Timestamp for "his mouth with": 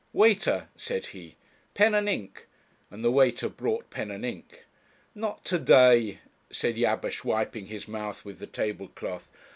7.67-8.39